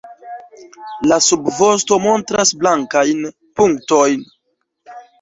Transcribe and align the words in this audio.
La 1.11 1.19
subvosto 1.25 1.99
montras 2.07 2.57
blankajn 2.65 3.23
punktojn. 3.63 4.29